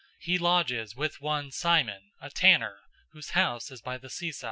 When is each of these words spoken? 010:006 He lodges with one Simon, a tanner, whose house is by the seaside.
010:006 0.01 0.07
He 0.23 0.37
lodges 0.39 0.95
with 0.95 1.21
one 1.21 1.51
Simon, 1.51 2.09
a 2.19 2.31
tanner, 2.31 2.79
whose 3.11 3.29
house 3.29 3.69
is 3.69 3.81
by 3.83 3.99
the 3.99 4.09
seaside. 4.09 4.39